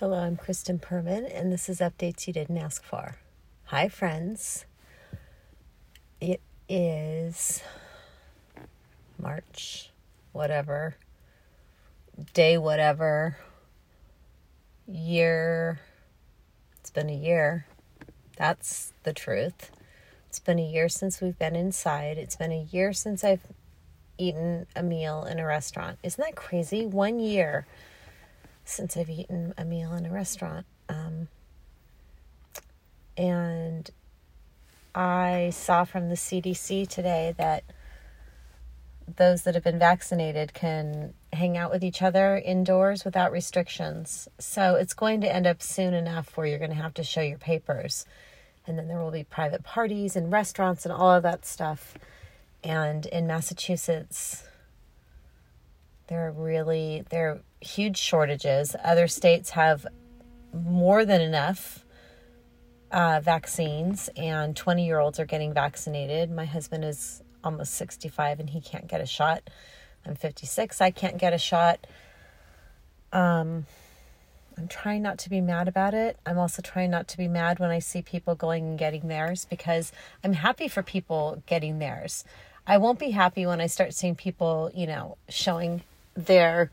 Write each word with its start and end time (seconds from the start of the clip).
Hello, 0.00 0.16
I'm 0.16 0.36
Kristen 0.36 0.78
Perman, 0.78 1.28
and 1.34 1.50
this 1.50 1.68
is 1.68 1.80
Updates 1.80 2.28
You 2.28 2.32
Didn't 2.32 2.56
Ask 2.56 2.84
For. 2.84 3.16
Hi, 3.64 3.88
friends. 3.88 4.64
It 6.20 6.40
is 6.68 7.64
March, 9.20 9.90
whatever, 10.30 10.94
day, 12.32 12.56
whatever, 12.56 13.38
year. 14.86 15.80
It's 16.78 16.90
been 16.90 17.10
a 17.10 17.16
year. 17.16 17.66
That's 18.36 18.92
the 19.02 19.12
truth. 19.12 19.72
It's 20.28 20.38
been 20.38 20.60
a 20.60 20.70
year 20.70 20.88
since 20.88 21.20
we've 21.20 21.40
been 21.40 21.56
inside. 21.56 22.18
It's 22.18 22.36
been 22.36 22.52
a 22.52 22.68
year 22.70 22.92
since 22.92 23.24
I've 23.24 23.48
eaten 24.16 24.68
a 24.76 24.82
meal 24.84 25.24
in 25.24 25.40
a 25.40 25.44
restaurant. 25.44 25.98
Isn't 26.04 26.24
that 26.24 26.36
crazy? 26.36 26.86
One 26.86 27.18
year 27.18 27.66
since 28.68 28.96
I've 28.96 29.10
eaten 29.10 29.54
a 29.56 29.64
meal 29.64 29.94
in 29.94 30.06
a 30.06 30.10
restaurant. 30.10 30.66
Um, 30.88 31.28
and 33.16 33.90
I 34.94 35.50
saw 35.52 35.84
from 35.84 36.08
the 36.08 36.14
CDC 36.14 36.88
today 36.88 37.34
that 37.38 37.64
those 39.16 39.42
that 39.42 39.54
have 39.54 39.64
been 39.64 39.78
vaccinated 39.78 40.52
can 40.52 41.14
hang 41.32 41.56
out 41.56 41.70
with 41.70 41.82
each 41.82 42.02
other 42.02 42.36
indoors 42.36 43.04
without 43.04 43.32
restrictions. 43.32 44.28
So 44.38 44.74
it's 44.74 44.94
going 44.94 45.22
to 45.22 45.34
end 45.34 45.46
up 45.46 45.62
soon 45.62 45.94
enough 45.94 46.36
where 46.36 46.46
you're 46.46 46.58
going 46.58 46.70
to 46.70 46.76
have 46.76 46.94
to 46.94 47.02
show 47.02 47.22
your 47.22 47.38
papers. 47.38 48.04
And 48.66 48.78
then 48.78 48.86
there 48.86 48.98
will 48.98 49.10
be 49.10 49.24
private 49.24 49.64
parties 49.64 50.14
and 50.14 50.30
restaurants 50.30 50.84
and 50.84 50.92
all 50.92 51.10
of 51.10 51.22
that 51.22 51.46
stuff. 51.46 51.96
And 52.62 53.06
in 53.06 53.26
Massachusetts, 53.26 54.44
there 56.08 56.26
are 56.26 56.32
really 56.32 57.04
there 57.10 57.30
are 57.30 57.40
huge 57.60 57.98
shortages. 57.98 58.74
Other 58.82 59.08
states 59.08 59.50
have 59.50 59.86
more 60.52 61.04
than 61.04 61.20
enough 61.20 61.84
uh, 62.90 63.20
vaccines, 63.22 64.08
and 64.16 64.56
20 64.56 64.86
year 64.86 64.98
olds 64.98 65.20
are 65.20 65.26
getting 65.26 65.52
vaccinated. 65.52 66.30
My 66.30 66.46
husband 66.46 66.84
is 66.84 67.22
almost 67.44 67.74
65 67.74 68.40
and 68.40 68.50
he 68.50 68.60
can't 68.60 68.88
get 68.88 69.00
a 69.00 69.06
shot. 69.06 69.48
I'm 70.06 70.16
56. 70.16 70.80
I 70.80 70.90
can't 70.90 71.18
get 71.18 71.32
a 71.32 71.38
shot. 71.38 71.86
Um, 73.12 73.66
I'm 74.56 74.68
trying 74.68 75.02
not 75.02 75.18
to 75.18 75.30
be 75.30 75.40
mad 75.40 75.68
about 75.68 75.94
it. 75.94 76.18
I'm 76.26 76.38
also 76.38 76.62
trying 76.62 76.90
not 76.90 77.06
to 77.08 77.16
be 77.16 77.28
mad 77.28 77.58
when 77.58 77.70
I 77.70 77.78
see 77.78 78.02
people 78.02 78.34
going 78.34 78.64
and 78.64 78.78
getting 78.78 79.06
theirs 79.08 79.46
because 79.48 79.92
I'm 80.24 80.32
happy 80.32 80.66
for 80.66 80.82
people 80.82 81.42
getting 81.46 81.78
theirs. 81.78 82.24
I 82.66 82.78
won't 82.78 82.98
be 82.98 83.10
happy 83.10 83.46
when 83.46 83.60
I 83.60 83.66
start 83.66 83.94
seeing 83.94 84.14
people, 84.14 84.70
you 84.74 84.86
know, 84.86 85.16
showing 85.28 85.82
their 86.18 86.70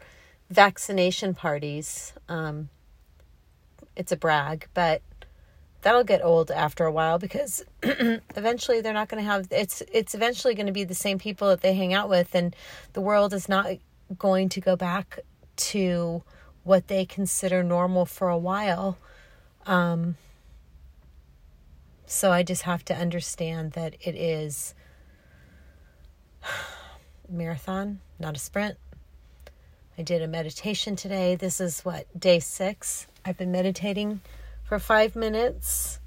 vaccination 0.49 1.33
parties. 1.33 2.13
Um, 2.27 2.69
it's 3.95 4.11
a 4.11 4.17
brag, 4.17 4.67
but 4.73 5.02
that'll 5.81 6.03
get 6.03 6.23
old 6.23 6.49
after 6.49 6.83
a 6.85 6.91
while 6.91 7.19
because 7.19 7.63
eventually 7.83 8.81
they're 8.81 8.91
not 8.91 9.07
going 9.07 9.23
to 9.23 9.29
have 9.29 9.47
it's 9.52 9.83
it's 9.93 10.15
eventually 10.15 10.55
going 10.55 10.65
to 10.65 10.71
be 10.71 10.83
the 10.83 10.95
same 10.95 11.19
people 11.19 11.49
that 11.49 11.61
they 11.61 11.75
hang 11.75 11.93
out 11.93 12.09
with 12.09 12.33
and 12.33 12.55
the 12.93 13.02
world 13.02 13.33
is 13.33 13.47
not 13.47 13.67
going 14.17 14.49
to 14.49 14.59
go 14.59 14.75
back 14.75 15.19
to 15.55 16.23
what 16.63 16.87
they 16.87 17.05
consider 17.05 17.61
normal 17.61 18.03
for 18.03 18.30
a 18.30 18.37
while 18.37 18.97
um, 19.67 20.17
so 22.07 22.31
i 22.31 22.41
just 22.41 22.63
have 22.63 22.83
to 22.83 22.95
understand 22.95 23.73
that 23.73 23.95
it 24.02 24.15
is 24.15 24.73
marathon 27.30 27.99
not 28.17 28.35
a 28.35 28.39
sprint 28.39 28.75
I 29.97 30.01
did 30.01 30.21
a 30.21 30.27
meditation 30.27 30.97
today. 30.97 31.35
This 31.35 31.61
is 31.61 31.85
what, 31.85 32.05
day 32.19 32.39
six? 32.39 33.07
I've 33.23 33.38
been 33.38 33.53
meditating 33.53 34.19
for 34.65 34.77
five 34.77 35.15
minutes 35.15 35.99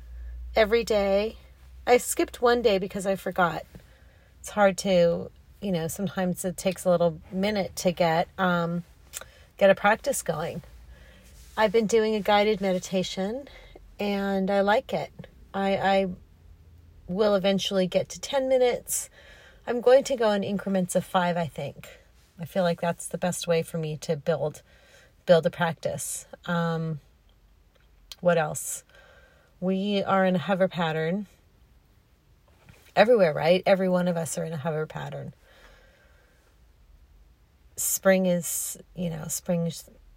every 0.54 0.84
day. 0.84 1.36
I 1.86 1.96
skipped 1.96 2.42
one 2.42 2.60
day 2.60 2.76
because 2.76 3.06
I 3.06 3.16
forgot. 3.16 3.64
It's 4.40 4.50
hard 4.50 4.76
to, 4.78 5.30
you 5.62 5.72
know, 5.72 5.88
sometimes 5.88 6.44
it 6.44 6.58
takes 6.58 6.84
a 6.84 6.90
little 6.90 7.18
minute 7.32 7.76
to 7.76 7.92
get 7.92 8.28
um, 8.36 8.84
get 9.56 9.70
a 9.70 9.74
practice 9.74 10.20
going. 10.20 10.62
I've 11.56 11.72
been 11.72 11.86
doing 11.86 12.14
a 12.14 12.20
guided 12.20 12.60
meditation 12.60 13.48
and 13.98 14.50
I 14.50 14.60
like 14.60 14.92
it. 14.92 15.26
I, 15.54 15.76
I 15.76 16.06
will 17.06 17.34
eventually 17.34 17.86
get 17.86 18.10
to 18.10 18.20
10 18.20 18.50
minutes. 18.50 19.08
I'm 19.66 19.80
going 19.80 20.04
to 20.04 20.14
go 20.14 20.30
in 20.32 20.44
increments 20.44 20.94
of 20.94 21.06
five, 21.06 21.38
I 21.38 21.46
think. 21.46 21.97
I 22.40 22.44
feel 22.44 22.62
like 22.62 22.80
that's 22.80 23.08
the 23.08 23.18
best 23.18 23.46
way 23.46 23.62
for 23.62 23.78
me 23.78 23.96
to 23.98 24.16
build 24.16 24.62
build 25.26 25.44
a 25.44 25.50
practice. 25.50 26.26
Um, 26.46 27.00
what 28.20 28.38
else? 28.38 28.82
We 29.60 30.02
are 30.02 30.24
in 30.24 30.36
a 30.36 30.38
hover 30.38 30.68
pattern 30.68 31.26
everywhere, 32.96 33.34
right? 33.34 33.62
Every 33.66 33.88
one 33.88 34.08
of 34.08 34.16
us 34.16 34.38
are 34.38 34.44
in 34.44 34.52
a 34.52 34.56
hover 34.56 34.86
pattern. 34.86 35.34
Spring 37.76 38.26
is, 38.26 38.78
you 38.94 39.10
know, 39.10 39.24
spring 39.28 39.70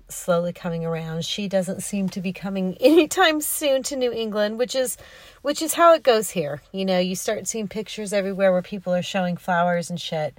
slowly 0.08 0.54
coming 0.54 0.86
around. 0.86 1.26
She 1.26 1.48
doesn't 1.48 1.82
seem 1.82 2.10
to 2.10 2.22
be 2.22 2.34
coming 2.34 2.76
anytime 2.80 3.42
soon 3.42 3.84
to 3.84 3.96
New 3.96 4.12
England, 4.12 4.58
which 4.58 4.76
is 4.76 4.98
which 5.42 5.62
is 5.62 5.74
how 5.74 5.94
it 5.94 6.04
goes 6.04 6.32
here. 6.32 6.62
You 6.72 6.86
know, 6.86 7.00
you 7.00 7.16
start 7.16 7.48
seeing 7.48 7.68
pictures 7.68 8.14
everywhere 8.14 8.52
where 8.52 8.62
people 8.62 8.94
are 8.94 9.04
showing 9.04 9.38
flowers 9.38 9.90
and 9.90 10.00
shit 10.00 10.38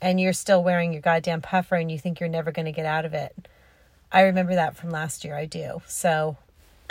and 0.00 0.20
you're 0.20 0.32
still 0.32 0.62
wearing 0.62 0.92
your 0.92 1.02
goddamn 1.02 1.42
puffer 1.42 1.76
and 1.76 1.90
you 1.90 1.98
think 1.98 2.20
you're 2.20 2.28
never 2.28 2.52
going 2.52 2.66
to 2.66 2.72
get 2.72 2.86
out 2.86 3.04
of 3.04 3.14
it. 3.14 3.48
I 4.12 4.22
remember 4.22 4.54
that 4.54 4.76
from 4.76 4.90
last 4.90 5.24
year. 5.24 5.36
I 5.36 5.44
do. 5.44 5.82
So 5.86 6.36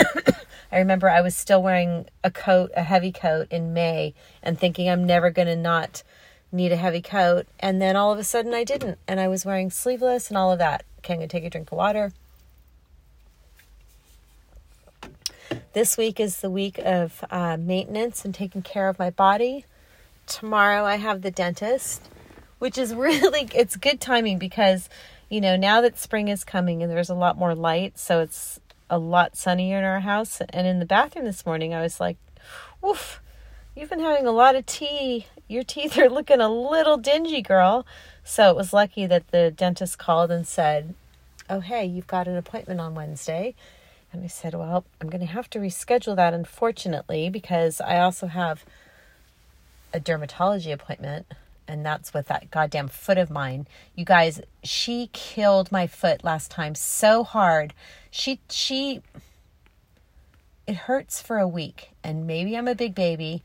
I 0.71 0.77
remember 0.77 1.09
I 1.09 1.21
was 1.21 1.35
still 1.35 1.61
wearing 1.61 2.05
a 2.23 2.31
coat, 2.31 2.71
a 2.75 2.83
heavy 2.83 3.11
coat 3.11 3.47
in 3.51 3.73
May 3.73 4.13
and 4.43 4.59
thinking 4.59 4.89
I'm 4.89 5.05
never 5.05 5.31
going 5.31 5.47
to 5.47 5.55
not 5.55 6.03
need 6.51 6.71
a 6.71 6.77
heavy 6.77 7.01
coat. 7.01 7.47
And 7.59 7.81
then 7.81 7.95
all 7.95 8.11
of 8.11 8.19
a 8.19 8.23
sudden 8.23 8.53
I 8.53 8.63
didn't. 8.63 8.99
And 9.07 9.19
I 9.19 9.27
was 9.27 9.45
wearing 9.45 9.71
sleeveless 9.71 10.29
and 10.29 10.37
all 10.37 10.51
of 10.51 10.59
that. 10.59 10.85
Okay, 10.99 11.13
I'm 11.13 11.19
going 11.19 11.29
to 11.29 11.37
take 11.37 11.45
a 11.45 11.49
drink 11.49 11.71
of 11.71 11.77
water. 11.77 12.13
This 15.73 15.97
week 15.97 16.19
is 16.19 16.41
the 16.41 16.49
week 16.49 16.79
of 16.79 17.23
uh, 17.29 17.57
maintenance 17.57 18.25
and 18.25 18.33
taking 18.33 18.61
care 18.61 18.89
of 18.89 18.99
my 18.99 19.09
body. 19.09 19.65
Tomorrow 20.25 20.85
I 20.85 20.97
have 20.97 21.21
the 21.21 21.31
dentist 21.31 22.09
which 22.59 22.77
is 22.77 22.93
really 22.95 23.49
it's 23.55 23.75
good 23.75 23.99
timing 23.99 24.37
because 24.37 24.87
you 25.29 25.41
know 25.41 25.55
now 25.55 25.81
that 25.81 25.97
spring 25.97 26.27
is 26.27 26.43
coming 26.43 26.83
and 26.83 26.91
there's 26.91 27.09
a 27.09 27.15
lot 27.15 27.37
more 27.37 27.55
light 27.55 27.97
so 27.97 28.19
it's 28.19 28.59
a 28.91 28.97
lot 28.97 29.37
sunnier 29.37 29.77
in 29.77 29.83
our 29.83 29.99
house. 29.99 30.41
And 30.49 30.65
in 30.65 30.79
the 30.79 30.85
bathroom 30.85 31.25
this 31.25 31.45
morning 31.45 31.73
i 31.73 31.81
was 31.81 31.99
like 31.99 32.17
woof 32.81 33.21
you've 33.75 33.89
been 33.89 33.99
having 33.99 34.25
a 34.25 34.31
lot 34.31 34.55
of 34.55 34.65
tea. 34.65 35.27
Your 35.47 35.63
teeth 35.63 35.97
are 35.97 36.09
looking 36.17 36.41
a 36.41 36.49
little 36.49 36.97
dingy 36.97 37.41
girl. 37.41 37.85
So 38.23 38.49
it 38.49 38.55
was 38.55 38.73
lucky 38.73 39.05
that 39.05 39.29
the 39.31 39.51
dentist 39.51 39.97
called 39.97 40.31
and 40.31 40.47
said 40.47 40.93
oh 41.49 41.61
hey 41.61 41.85
you've 41.85 42.07
got 42.07 42.27
an 42.27 42.37
appointment 42.37 42.79
on 42.79 42.95
wednesday. 42.95 43.55
And 44.11 44.23
i 44.23 44.27
said 44.27 44.53
well 44.53 44.85
i'm 44.99 45.09
going 45.09 45.21
to 45.21 45.27
have 45.27 45.49
to 45.51 45.59
reschedule 45.59 46.15
that 46.15 46.33
unfortunately 46.33 47.29
because 47.29 47.79
i 47.79 47.99
also 47.99 48.27
have 48.27 48.65
a 49.93 49.99
dermatology 49.99 50.71
appointment 50.73 51.27
and 51.69 51.85
that's 51.85 52.13
with 52.13 52.27
that 52.27 52.49
goddamn 52.49 52.87
foot 52.87 53.17
of 53.17 53.29
mine. 53.29 53.67
You 53.95 54.03
guys, 54.03 54.41
she 54.63 55.09
killed 55.13 55.71
my 55.71 55.85
foot 55.87 56.23
last 56.23 56.49
time 56.49 56.75
so 56.75 57.23
hard. 57.23 57.73
She 58.09 58.39
she 58.49 59.01
it 60.65 60.75
hurts 60.75 61.21
for 61.21 61.37
a 61.37 61.47
week 61.47 61.91
and 62.03 62.27
maybe 62.27 62.57
I'm 62.57 62.67
a 62.67 62.75
big 62.75 62.95
baby. 62.95 63.43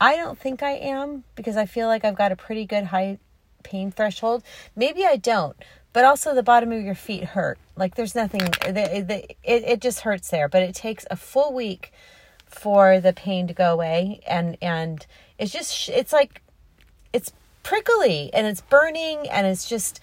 I 0.00 0.16
don't 0.16 0.38
think 0.38 0.62
I 0.62 0.72
am 0.72 1.24
because 1.34 1.56
I 1.56 1.66
feel 1.66 1.88
like 1.88 2.04
I've 2.04 2.16
got 2.16 2.32
a 2.32 2.36
pretty 2.36 2.66
good 2.66 2.84
high 2.84 3.18
pain 3.62 3.90
threshold. 3.90 4.42
Maybe 4.76 5.06
I 5.06 5.16
don't, 5.16 5.56
but 5.94 6.04
also 6.04 6.34
the 6.34 6.42
bottom 6.42 6.70
of 6.72 6.82
your 6.82 6.94
feet 6.94 7.24
hurt. 7.24 7.58
Like 7.76 7.94
there's 7.94 8.14
nothing, 8.14 8.40
the, 8.40 9.04
the, 9.06 9.30
it, 9.42 9.64
it 9.64 9.80
just 9.80 10.00
hurts 10.00 10.28
there, 10.28 10.48
but 10.48 10.62
it 10.62 10.74
takes 10.74 11.06
a 11.10 11.16
full 11.16 11.54
week 11.54 11.92
for 12.46 13.00
the 13.00 13.12
pain 13.12 13.46
to 13.46 13.54
go 13.54 13.72
away. 13.72 14.20
And, 14.26 14.58
and 14.60 15.06
it's 15.38 15.52
just, 15.52 15.88
it's 15.88 16.12
like, 16.12 16.42
prickly 17.64 18.30
and 18.32 18.46
it's 18.46 18.60
burning 18.60 19.28
and 19.28 19.46
it's 19.46 19.68
just 19.68 20.00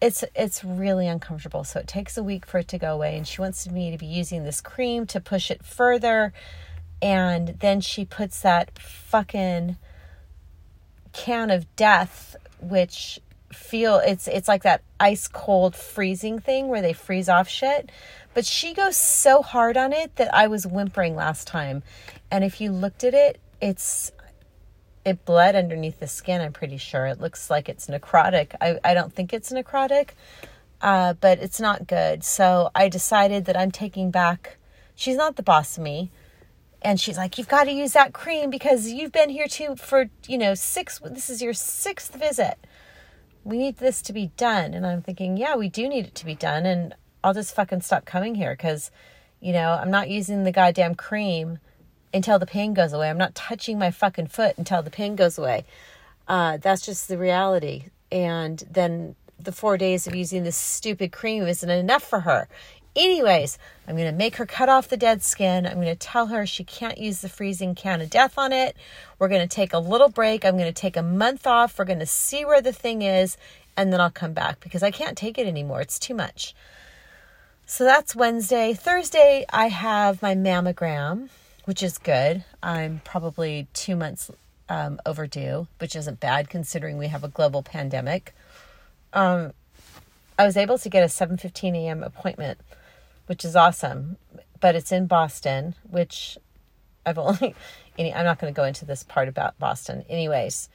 it's 0.00 0.22
it's 0.36 0.62
really 0.62 1.08
uncomfortable. 1.08 1.64
So 1.64 1.80
it 1.80 1.88
takes 1.88 2.16
a 2.16 2.22
week 2.22 2.46
for 2.46 2.58
it 2.58 2.68
to 2.68 2.78
go 2.78 2.94
away 2.94 3.16
and 3.16 3.26
she 3.26 3.40
wants 3.40 3.68
me 3.68 3.90
to 3.90 3.98
be 3.98 4.06
using 4.06 4.44
this 4.44 4.60
cream 4.60 5.06
to 5.06 5.20
push 5.20 5.50
it 5.50 5.64
further. 5.64 6.32
And 7.02 7.56
then 7.60 7.80
she 7.80 8.04
puts 8.04 8.40
that 8.42 8.78
fucking 8.78 9.76
can 11.12 11.50
of 11.50 11.74
death 11.74 12.36
which 12.60 13.18
feel 13.52 13.96
it's 13.98 14.28
it's 14.28 14.46
like 14.46 14.62
that 14.62 14.82
ice 15.00 15.26
cold 15.26 15.74
freezing 15.74 16.38
thing 16.38 16.68
where 16.68 16.82
they 16.82 16.92
freeze 16.92 17.28
off 17.28 17.48
shit. 17.48 17.90
But 18.34 18.44
she 18.44 18.74
goes 18.74 18.96
so 18.96 19.42
hard 19.42 19.76
on 19.76 19.92
it 19.92 20.14
that 20.16 20.32
I 20.32 20.46
was 20.46 20.64
whimpering 20.66 21.16
last 21.16 21.48
time. 21.48 21.82
And 22.30 22.44
if 22.44 22.60
you 22.60 22.70
looked 22.70 23.02
at 23.02 23.14
it 23.14 23.40
it's 23.60 24.12
it 25.08 25.24
bled 25.24 25.56
underneath 25.56 26.00
the 26.00 26.06
skin, 26.06 26.40
I'm 26.40 26.52
pretty 26.52 26.76
sure. 26.76 27.06
It 27.06 27.20
looks 27.20 27.50
like 27.50 27.68
it's 27.68 27.86
necrotic. 27.86 28.54
I, 28.60 28.78
I 28.84 28.94
don't 28.94 29.12
think 29.12 29.32
it's 29.32 29.50
necrotic, 29.50 30.10
uh, 30.80 31.14
but 31.14 31.38
it's 31.38 31.60
not 31.60 31.86
good. 31.86 32.22
So 32.22 32.70
I 32.74 32.88
decided 32.88 33.46
that 33.46 33.56
I'm 33.56 33.70
taking 33.70 34.10
back. 34.10 34.58
She's 34.94 35.16
not 35.16 35.36
the 35.36 35.42
boss 35.42 35.76
of 35.76 35.82
me. 35.82 36.10
And 36.80 37.00
she's 37.00 37.16
like, 37.16 37.38
You've 37.38 37.48
got 37.48 37.64
to 37.64 37.72
use 37.72 37.92
that 37.92 38.12
cream 38.12 38.50
because 38.50 38.88
you've 38.88 39.12
been 39.12 39.30
here 39.30 39.48
too 39.48 39.74
for, 39.76 40.10
you 40.28 40.38
know, 40.38 40.54
six, 40.54 41.00
this 41.00 41.28
is 41.28 41.42
your 41.42 41.52
sixth 41.52 42.14
visit. 42.14 42.56
We 43.42 43.58
need 43.58 43.78
this 43.78 44.00
to 44.02 44.12
be 44.12 44.30
done. 44.36 44.74
And 44.74 44.86
I'm 44.86 45.02
thinking, 45.02 45.36
Yeah, 45.36 45.56
we 45.56 45.68
do 45.68 45.88
need 45.88 46.06
it 46.06 46.14
to 46.16 46.24
be 46.24 46.36
done. 46.36 46.66
And 46.66 46.94
I'll 47.24 47.34
just 47.34 47.54
fucking 47.54 47.80
stop 47.80 48.04
coming 48.04 48.36
here 48.36 48.52
because, 48.52 48.92
you 49.40 49.52
know, 49.52 49.72
I'm 49.72 49.90
not 49.90 50.08
using 50.08 50.44
the 50.44 50.52
goddamn 50.52 50.94
cream 50.94 51.58
until 52.12 52.38
the 52.38 52.46
pain 52.46 52.74
goes 52.74 52.92
away. 52.92 53.10
I'm 53.10 53.18
not 53.18 53.34
touching 53.34 53.78
my 53.78 53.90
fucking 53.90 54.28
foot 54.28 54.56
until 54.58 54.82
the 54.82 54.90
pain 54.90 55.16
goes 55.16 55.38
away. 55.38 55.64
Uh, 56.26 56.56
that's 56.58 56.84
just 56.84 57.08
the 57.08 57.18
reality. 57.18 57.86
And 58.10 58.62
then 58.70 59.14
the 59.38 59.52
four 59.52 59.76
days 59.78 60.06
of 60.06 60.14
using 60.14 60.42
this 60.44 60.56
stupid 60.56 61.12
cream 61.12 61.46
isn't 61.46 61.70
enough 61.70 62.02
for 62.02 62.20
her. 62.20 62.48
Anyways, 62.96 63.58
I'm 63.86 63.94
going 63.96 64.10
to 64.10 64.16
make 64.16 64.36
her 64.36 64.46
cut 64.46 64.68
off 64.68 64.88
the 64.88 64.96
dead 64.96 65.22
skin. 65.22 65.66
I'm 65.66 65.74
going 65.74 65.86
to 65.86 65.94
tell 65.94 66.26
her 66.26 66.44
she 66.46 66.64
can't 66.64 66.98
use 66.98 67.20
the 67.20 67.28
freezing 67.28 67.74
can 67.74 68.00
of 68.00 68.10
death 68.10 68.36
on 68.36 68.52
it. 68.52 68.76
We're 69.18 69.28
going 69.28 69.46
to 69.46 69.54
take 69.54 69.72
a 69.72 69.78
little 69.78 70.08
break. 70.08 70.44
I'm 70.44 70.56
going 70.56 70.72
to 70.72 70.80
take 70.80 70.96
a 70.96 71.02
month 71.02 71.46
off. 71.46 71.78
We're 71.78 71.84
going 71.84 72.00
to 72.00 72.06
see 72.06 72.44
where 72.44 72.60
the 72.60 72.72
thing 72.72 73.02
is, 73.02 73.36
and 73.76 73.92
then 73.92 74.00
I'll 74.00 74.10
come 74.10 74.32
back 74.32 74.58
because 74.58 74.82
I 74.82 74.90
can't 74.90 75.16
take 75.16 75.38
it 75.38 75.46
anymore. 75.46 75.80
It's 75.80 75.98
too 75.98 76.14
much. 76.14 76.54
So 77.66 77.84
that's 77.84 78.16
Wednesday. 78.16 78.74
Thursday, 78.74 79.44
I 79.50 79.68
have 79.68 80.20
my 80.22 80.34
mammogram, 80.34 81.28
which 81.68 81.82
is 81.82 81.98
good. 81.98 82.44
I'm 82.62 83.02
probably 83.04 83.68
two 83.74 83.94
months 83.94 84.30
um, 84.70 84.98
overdue, 85.04 85.68
which 85.78 85.94
isn't 85.94 86.18
bad 86.18 86.48
considering 86.48 86.96
we 86.96 87.08
have 87.08 87.22
a 87.22 87.28
global 87.28 87.62
pandemic 87.62 88.34
um, 89.12 89.52
I 90.38 90.44
was 90.44 90.56
able 90.56 90.78
to 90.78 90.88
get 90.88 91.02
a 91.02 91.06
7:15 91.06 91.74
a.m. 91.74 92.02
appointment, 92.02 92.58
which 93.26 93.44
is 93.44 93.56
awesome. 93.56 94.16
But 94.60 94.74
it's 94.74 94.92
in 94.92 95.06
Boston, 95.06 95.74
which 95.88 96.38
I've 97.06 97.18
only. 97.18 97.54
I'm 97.98 98.24
not 98.24 98.38
going 98.38 98.52
to 98.52 98.56
go 98.56 98.64
into 98.64 98.84
this 98.84 99.02
part 99.02 99.28
about 99.28 99.58
Boston. 99.58 100.04
Anyways, 100.08 100.68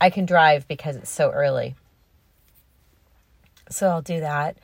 I 0.00 0.10
can 0.10 0.26
drive 0.26 0.68
because 0.68 0.94
it's 0.94 1.10
so 1.10 1.30
early. 1.30 1.74
So 3.68 3.88
I'll 3.88 4.02
do 4.02 4.20
that. 4.20 4.56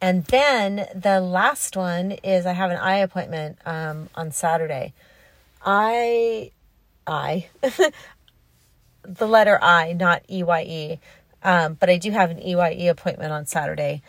And 0.00 0.24
then 0.26 0.86
the 0.94 1.20
last 1.20 1.76
one 1.76 2.12
is 2.22 2.46
I 2.46 2.52
have 2.52 2.70
an 2.70 2.76
eye 2.76 2.98
appointment 2.98 3.58
um, 3.66 4.08
on 4.14 4.30
Saturday. 4.30 4.94
I, 5.70 6.52
I, 7.06 7.50
the 9.02 9.28
letter 9.28 9.58
I, 9.62 9.92
not 9.92 10.22
E 10.30 10.42
Y 10.42 10.62
E. 10.62 11.00
Um, 11.42 11.74
but 11.74 11.90
I 11.90 11.98
do 11.98 12.10
have 12.10 12.30
an 12.30 12.40
EYE 12.40 12.88
appointment 12.88 13.32
on 13.32 13.44
Saturday. 13.44 14.00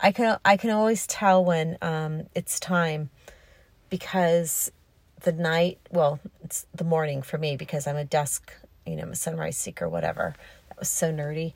I 0.00 0.12
can 0.12 0.38
I 0.44 0.58
can 0.58 0.70
always 0.70 1.06
tell 1.06 1.42
when 1.42 1.78
um, 1.80 2.26
it's 2.34 2.60
time 2.60 3.08
because 3.88 4.70
the 5.22 5.32
night, 5.32 5.78
well, 5.90 6.20
it's 6.44 6.66
the 6.74 6.84
morning 6.84 7.22
for 7.22 7.38
me 7.38 7.56
because 7.56 7.86
I'm 7.86 7.96
a 7.96 8.04
dusk, 8.04 8.52
you 8.86 8.94
know, 8.96 9.04
I'm 9.04 9.12
a 9.12 9.16
sunrise 9.16 9.56
seeker, 9.56 9.88
whatever. 9.88 10.34
That 10.68 10.78
was 10.78 10.90
so 10.90 11.10
nerdy. 11.10 11.54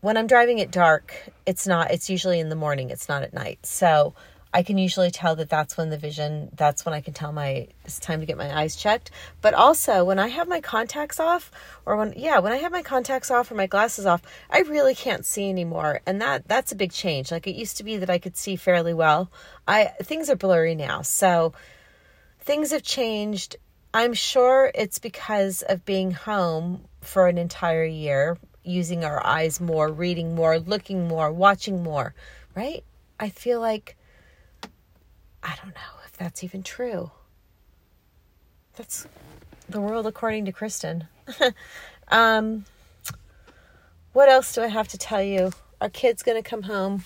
When 0.00 0.16
I'm 0.16 0.26
driving 0.26 0.60
at 0.60 0.72
dark, 0.72 1.14
it's 1.46 1.66
not. 1.66 1.92
It's 1.92 2.10
usually 2.10 2.40
in 2.40 2.48
the 2.48 2.56
morning. 2.56 2.90
It's 2.90 3.08
not 3.08 3.22
at 3.22 3.32
night. 3.32 3.64
So 3.64 4.14
I 4.56 4.62
can 4.62 4.78
usually 4.78 5.10
tell 5.10 5.36
that 5.36 5.50
that's 5.50 5.76
when 5.76 5.90
the 5.90 5.98
vision, 5.98 6.48
that's 6.56 6.86
when 6.86 6.94
I 6.94 7.02
can 7.02 7.12
tell 7.12 7.30
my, 7.30 7.68
it's 7.84 7.98
time 7.98 8.20
to 8.20 8.26
get 8.26 8.38
my 8.38 8.58
eyes 8.58 8.74
checked. 8.74 9.10
But 9.42 9.52
also 9.52 10.02
when 10.02 10.18
I 10.18 10.28
have 10.28 10.48
my 10.48 10.62
contacts 10.62 11.20
off, 11.20 11.50
or 11.84 11.98
when, 11.98 12.14
yeah, 12.16 12.38
when 12.38 12.52
I 12.54 12.56
have 12.56 12.72
my 12.72 12.80
contacts 12.80 13.30
off 13.30 13.50
or 13.50 13.54
my 13.54 13.66
glasses 13.66 14.06
off, 14.06 14.22
I 14.48 14.60
really 14.60 14.94
can't 14.94 15.26
see 15.26 15.50
anymore. 15.50 16.00
And 16.06 16.22
that, 16.22 16.48
that's 16.48 16.72
a 16.72 16.74
big 16.74 16.90
change. 16.90 17.30
Like 17.30 17.46
it 17.46 17.54
used 17.54 17.76
to 17.76 17.84
be 17.84 17.98
that 17.98 18.08
I 18.08 18.16
could 18.16 18.34
see 18.34 18.56
fairly 18.56 18.94
well. 18.94 19.30
I, 19.68 19.92
things 20.02 20.30
are 20.30 20.36
blurry 20.36 20.74
now. 20.74 21.02
So 21.02 21.52
things 22.40 22.70
have 22.70 22.82
changed. 22.82 23.56
I'm 23.92 24.14
sure 24.14 24.70
it's 24.74 24.98
because 24.98 25.60
of 25.60 25.84
being 25.84 26.12
home 26.12 26.86
for 27.02 27.28
an 27.28 27.36
entire 27.36 27.84
year, 27.84 28.38
using 28.64 29.04
our 29.04 29.22
eyes 29.22 29.60
more, 29.60 29.92
reading 29.92 30.34
more, 30.34 30.58
looking 30.58 31.08
more, 31.08 31.30
watching 31.30 31.82
more, 31.82 32.14
right? 32.54 32.82
I 33.20 33.28
feel 33.28 33.60
like 33.60 33.98
I 35.46 35.54
don't 35.62 35.74
know 35.74 36.00
if 36.04 36.16
that's 36.16 36.42
even 36.42 36.64
true. 36.64 37.12
That's 38.74 39.06
the 39.68 39.80
world 39.80 40.06
according 40.06 40.44
to 40.46 40.52
Kristen. 40.52 41.06
um, 42.08 42.64
what 44.12 44.28
else 44.28 44.52
do 44.54 44.62
I 44.62 44.66
have 44.66 44.88
to 44.88 44.98
tell 44.98 45.22
you? 45.22 45.52
Our 45.80 45.88
kid's 45.88 46.24
going 46.24 46.42
to 46.42 46.48
come 46.48 46.64
home 46.64 47.04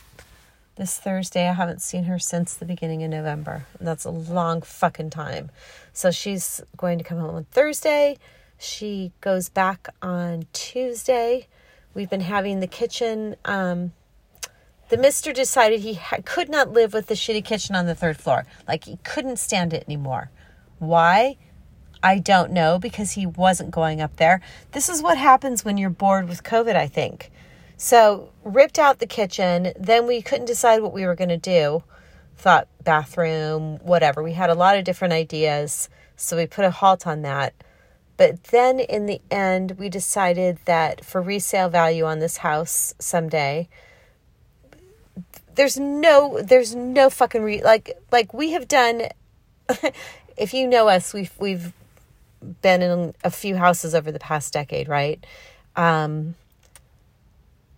this 0.76 0.96
Thursday. 0.96 1.48
I 1.48 1.52
haven't 1.52 1.82
seen 1.82 2.04
her 2.04 2.18
since 2.18 2.54
the 2.54 2.64
beginning 2.64 3.02
of 3.02 3.10
November. 3.10 3.66
And 3.78 3.86
that's 3.86 4.06
a 4.06 4.10
long 4.10 4.62
fucking 4.62 5.10
time. 5.10 5.50
So 5.92 6.10
she's 6.10 6.62
going 6.78 6.96
to 6.96 7.04
come 7.04 7.18
home 7.18 7.34
on 7.34 7.44
Thursday. 7.44 8.16
She 8.58 9.12
goes 9.20 9.50
back 9.50 9.88
on 10.00 10.46
Tuesday. 10.54 11.46
We've 11.92 12.08
been 12.08 12.22
having 12.22 12.60
the 12.60 12.66
kitchen 12.66 13.36
um, 13.44 13.92
the 14.90 14.98
mister 14.98 15.32
decided 15.32 15.80
he 15.80 15.94
ha- 15.94 16.18
could 16.24 16.48
not 16.48 16.72
live 16.72 16.92
with 16.92 17.06
the 17.06 17.14
shitty 17.14 17.44
kitchen 17.44 17.74
on 17.74 17.86
the 17.86 17.94
third 17.94 18.18
floor. 18.18 18.44
Like 18.68 18.84
he 18.84 18.98
couldn't 19.04 19.38
stand 19.38 19.72
it 19.72 19.84
anymore. 19.86 20.30
Why? 20.78 21.36
I 22.02 22.18
don't 22.18 22.52
know 22.52 22.78
because 22.78 23.12
he 23.12 23.26
wasn't 23.26 23.70
going 23.70 24.00
up 24.00 24.16
there. 24.16 24.40
This 24.72 24.88
is 24.88 25.02
what 25.02 25.18
happens 25.18 25.64
when 25.64 25.78
you're 25.78 25.90
bored 25.90 26.28
with 26.28 26.42
COVID, 26.42 26.74
I 26.74 26.86
think. 26.86 27.30
So, 27.76 28.30
ripped 28.44 28.78
out 28.78 28.98
the 28.98 29.06
kitchen. 29.06 29.72
Then 29.78 30.06
we 30.06 30.22
couldn't 30.22 30.46
decide 30.46 30.82
what 30.82 30.92
we 30.92 31.06
were 31.06 31.14
going 31.14 31.30
to 31.30 31.36
do. 31.36 31.82
Thought 32.36 32.68
bathroom, 32.84 33.78
whatever. 33.78 34.22
We 34.22 34.32
had 34.32 34.50
a 34.50 34.54
lot 34.54 34.76
of 34.76 34.84
different 34.84 35.14
ideas. 35.14 35.88
So, 36.16 36.36
we 36.36 36.46
put 36.46 36.64
a 36.64 36.70
halt 36.70 37.06
on 37.06 37.22
that. 37.22 37.54
But 38.16 38.44
then 38.44 38.80
in 38.80 39.06
the 39.06 39.22
end, 39.30 39.72
we 39.78 39.88
decided 39.88 40.58
that 40.66 41.04
for 41.04 41.22
resale 41.22 41.70
value 41.70 42.04
on 42.04 42.18
this 42.18 42.38
house 42.38 42.94
someday, 42.98 43.68
there's 45.54 45.78
no 45.78 46.40
there's 46.42 46.74
no 46.74 47.10
fucking 47.10 47.42
re- 47.42 47.62
like 47.62 47.98
like 48.12 48.32
we 48.32 48.52
have 48.52 48.68
done 48.68 49.02
if 50.36 50.54
you 50.54 50.66
know 50.66 50.88
us 50.88 51.12
we've 51.12 51.32
we've 51.38 51.72
been 52.62 52.82
in 52.82 53.14
a 53.22 53.30
few 53.30 53.56
houses 53.56 53.94
over 53.94 54.10
the 54.10 54.18
past 54.18 54.52
decade 54.52 54.88
right? 54.88 55.24
Um 55.76 56.34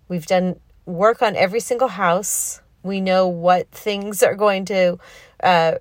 we've 0.08 0.26
done 0.26 0.58
work 0.86 1.22
on 1.22 1.36
every 1.36 1.60
single 1.60 1.88
house. 1.88 2.60
We 2.82 3.00
know 3.00 3.28
what 3.28 3.69
things 3.70 4.22
are 4.22 4.34
going 4.34 4.64
to 4.66 4.98
uh 5.42 5.76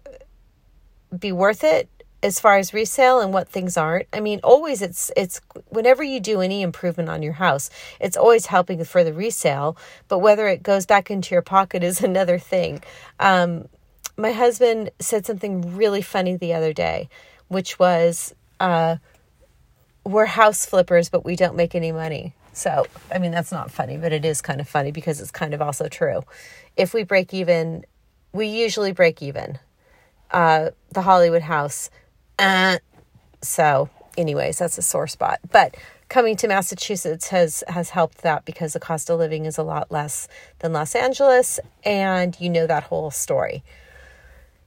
be 1.18 1.32
worth 1.32 1.64
it 1.64 1.90
as 2.24 2.40
far 2.40 2.58
as 2.58 2.74
resale 2.74 3.20
and 3.20 3.34
what 3.34 3.50
things 3.50 3.78
aren't. 3.78 4.08
I 4.14 4.20
mean, 4.20 4.40
always 4.44 4.82
it's 4.82 5.12
it's 5.18 5.42
whenever 5.70 6.04
you 6.04 6.20
do 6.20 6.42
any 6.42 6.62
improvement 6.62 7.10
on 7.10 7.22
your 7.22 7.34
house, 7.34 7.70
it's 8.00 8.18
always 8.18 8.46
helping 8.48 8.84
for 8.84 9.04
the 9.04 9.14
resale. 9.14 9.78
But 10.08 10.20
whether 10.20 10.48
it 10.48 10.64
goes 10.64 10.86
back 10.86 11.10
into 11.10 11.34
your 11.34 11.42
pocket 11.42 11.84
is 11.92 12.02
another 12.02 12.38
thing. 12.40 12.84
Um, 13.20 13.68
my 14.18 14.32
husband 14.32 14.92
said 15.00 15.26
something 15.26 15.76
really 15.76 16.02
funny 16.02 16.36
the 16.36 16.54
other 16.54 16.74
day, 16.74 17.10
which 17.48 17.80
was, 17.80 18.36
uh, 18.60 18.98
"We're 20.04 20.26
house 20.26 20.66
flippers, 20.66 21.10
but 21.10 21.26
we 21.26 21.36
don't 21.36 21.56
make 21.56 21.76
any 21.76 21.92
money." 21.92 22.36
So, 22.54 22.86
I 23.12 23.18
mean, 23.18 23.32
that's 23.32 23.52
not 23.52 23.72
funny, 23.72 23.98
but 23.98 24.12
it 24.12 24.26
is 24.26 24.42
kind 24.42 24.60
of 24.60 24.68
funny 24.68 24.92
because 24.92 25.22
it's 25.22 25.32
kind 25.32 25.54
of 25.54 25.62
also 25.62 25.88
true. 25.88 26.24
If 26.76 26.94
we 26.94 27.04
break 27.04 27.34
even, 27.34 27.86
we 28.34 28.48
usually 28.48 28.92
break 28.92 29.22
even. 29.22 29.58
Uh, 30.32 30.72
the 30.92 31.02
Hollywood 31.02 31.42
house 31.42 31.90
uh, 32.40 32.78
so, 33.42 33.90
anyways, 34.18 34.58
that's 34.60 34.78
a 34.78 34.82
sore 34.82 35.08
spot. 35.08 35.40
But 35.52 35.76
coming 36.10 36.36
to 36.38 36.48
Massachusetts 36.48 37.30
has 37.30 37.64
has 37.68 37.92
helped 37.92 38.22
that 38.22 38.46
because 38.46 38.74
the 38.74 38.80
cost 38.80 39.10
of 39.10 39.20
living 39.20 39.46
is 39.46 39.58
a 39.58 39.64
lot 39.64 39.92
less 39.92 40.28
than 40.60 40.74
Los 40.74 40.96
Angeles, 40.96 41.60
and 41.84 42.40
you 42.40 42.50
know 42.50 42.68
that 42.68 42.84
whole 42.84 43.12
story. 43.12 43.64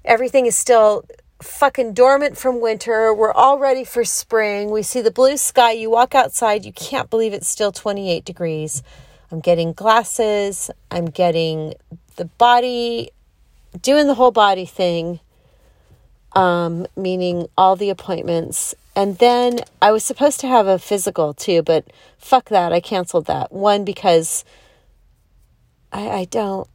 Everything 0.04 0.47
is 0.47 0.56
still 0.56 1.04
fucking 1.42 1.92
dormant 1.92 2.37
from 2.37 2.61
winter. 2.61 3.12
We're 3.14 3.33
all 3.33 3.59
ready 3.59 3.85
for 3.85 4.04
spring. 4.04 4.71
We 4.71 4.83
see 4.83 5.00
the 5.00 5.11
blue 5.11 5.37
sky. 5.37 5.73
You 5.73 5.90
walk 5.90 6.14
outside, 6.14 6.64
you 6.64 6.73
can't 6.73 7.11
believe 7.11 7.33
it's 7.33 7.49
still 7.49 7.73
28 7.73 8.25
degrees. 8.25 8.83
I'm 9.30 9.40
getting 9.40 9.73
glasses. 9.73 10.71
I'm 10.90 11.06
getting 11.06 11.75
the 12.16 12.26
body, 12.26 13.11
doing 13.83 14.06
the 14.06 14.14
whole 14.14 14.30
body 14.30 14.64
thing 14.64 15.21
um, 16.34 16.86
meaning 16.96 17.46
all 17.56 17.76
the 17.76 17.90
appointments. 17.90 18.74
And 18.96 19.18
then 19.18 19.60
I 19.82 19.92
was 19.92 20.04
supposed 20.04 20.40
to 20.40 20.48
have 20.48 20.66
a 20.66 20.78
physical 20.78 21.34
too, 21.34 21.62
but 21.62 21.86
fuck 22.18 22.48
that. 22.48 22.72
I 22.72 22.80
canceled 22.80 23.26
that. 23.26 23.52
One, 23.52 23.84
because 23.84 24.44
I, 25.92 26.08
I 26.08 26.24
don't, 26.26 26.68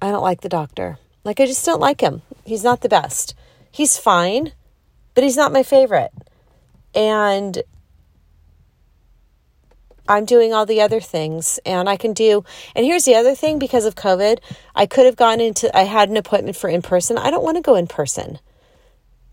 I 0.00 0.10
don't 0.10 0.22
like 0.22 0.40
the 0.40 0.48
doctor. 0.48 0.98
Like, 1.24 1.38
I 1.38 1.46
just 1.46 1.64
don't 1.64 1.80
like 1.80 2.00
him. 2.00 2.22
He's 2.44 2.64
not 2.64 2.80
the 2.80 2.88
best. 2.88 3.34
He's 3.70 3.96
fine, 3.96 4.52
but 5.14 5.24
he's 5.24 5.36
not 5.36 5.52
my 5.52 5.62
favorite. 5.62 6.10
And 6.94 7.62
I'm 10.08 10.24
doing 10.24 10.52
all 10.52 10.66
the 10.66 10.80
other 10.80 11.00
things 11.00 11.60
and 11.64 11.88
I 11.88 11.96
can 11.96 12.12
do 12.12 12.44
and 12.74 12.84
here's 12.84 13.04
the 13.04 13.14
other 13.14 13.34
thing 13.34 13.58
because 13.58 13.84
of 13.84 13.94
COVID, 13.94 14.40
I 14.74 14.84
could 14.84 15.06
have 15.06 15.16
gone 15.16 15.40
into 15.40 15.74
I 15.76 15.82
had 15.82 16.10
an 16.10 16.16
appointment 16.16 16.56
for 16.56 16.68
in 16.68 16.82
person. 16.82 17.16
I 17.16 17.30
don't 17.30 17.44
want 17.44 17.56
to 17.56 17.62
go 17.62 17.76
in 17.76 17.86
person. 17.86 18.38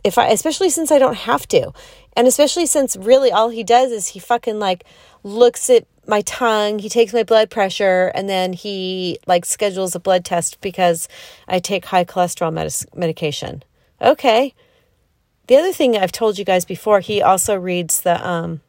If 0.03 0.17
I 0.17 0.27
especially 0.29 0.69
since 0.69 0.91
I 0.91 0.99
don't 0.99 1.15
have 1.15 1.47
to. 1.49 1.73
And 2.15 2.27
especially 2.27 2.65
since 2.65 2.95
really 2.95 3.31
all 3.31 3.49
he 3.49 3.63
does 3.63 3.91
is 3.91 4.07
he 4.07 4.19
fucking 4.19 4.59
like 4.59 4.83
looks 5.23 5.69
at 5.69 5.85
my 6.07 6.21
tongue, 6.21 6.79
he 6.79 6.89
takes 6.89 7.13
my 7.13 7.23
blood 7.23 7.49
pressure 7.49 8.11
and 8.15 8.27
then 8.27 8.53
he 8.53 9.19
like 9.27 9.45
schedules 9.45 9.95
a 9.95 9.99
blood 9.99 10.25
test 10.25 10.59
because 10.61 11.07
I 11.47 11.59
take 11.59 11.85
high 11.85 12.05
cholesterol 12.05 12.51
medis- 12.51 12.85
medication. 12.95 13.63
Okay. 14.01 14.53
The 15.47 15.57
other 15.57 15.71
thing 15.71 15.97
I've 15.97 16.11
told 16.11 16.37
you 16.37 16.45
guys 16.45 16.65
before, 16.65 16.99
he 16.99 17.21
also 17.21 17.55
reads 17.55 18.01
the 18.01 18.25
um 18.27 18.61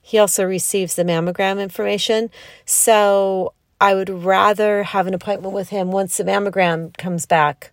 he 0.00 0.18
also 0.18 0.44
receives 0.44 0.96
the 0.96 1.02
mammogram 1.04 1.62
information. 1.62 2.30
So 2.66 3.54
I 3.80 3.94
would 3.94 4.10
rather 4.10 4.82
have 4.82 5.06
an 5.06 5.14
appointment 5.14 5.54
with 5.54 5.70
him 5.70 5.90
once 5.90 6.16
the 6.16 6.24
mammogram 6.24 6.96
comes 6.96 7.26
back. 7.26 7.72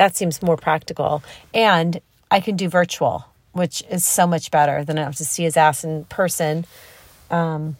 That 0.00 0.16
seems 0.16 0.40
more 0.40 0.56
practical. 0.56 1.22
And 1.52 2.00
I 2.30 2.40
can 2.40 2.56
do 2.56 2.70
virtual, 2.70 3.26
which 3.52 3.82
is 3.90 4.02
so 4.02 4.26
much 4.26 4.50
better 4.50 4.82
than 4.82 4.98
I 4.98 5.02
have 5.02 5.16
to 5.16 5.26
see 5.26 5.42
his 5.42 5.58
ass 5.58 5.84
in 5.84 6.06
person. 6.06 6.64
Um, 7.30 7.76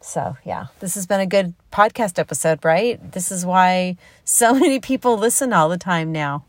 so, 0.00 0.36
yeah, 0.44 0.66
this 0.80 0.96
has 0.96 1.06
been 1.06 1.20
a 1.20 1.26
good 1.26 1.54
podcast 1.70 2.18
episode, 2.18 2.64
right? 2.64 3.12
This 3.12 3.30
is 3.30 3.46
why 3.46 3.96
so 4.24 4.54
many 4.58 4.80
people 4.80 5.16
listen 5.16 5.52
all 5.52 5.68
the 5.68 5.78
time 5.78 6.10
now. 6.10 6.46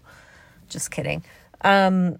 Just 0.68 0.90
kidding. 0.90 1.24
Um, 1.62 2.18